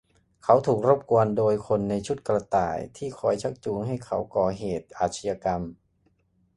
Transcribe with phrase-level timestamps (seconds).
[0.43, 5.61] เขาถูกรบกวนโดยคนในชุดกระต่ายที่คอยชักจูงให้เขาก่อเหตุอาชญากรรม